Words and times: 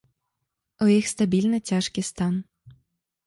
У 0.85 0.87
іх 0.99 1.05
стабільна 1.13 1.59
цяжкі 1.73 2.01
стан. 2.09 2.33